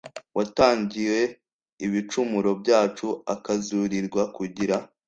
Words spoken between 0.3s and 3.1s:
watangiwe ibicumuro byacu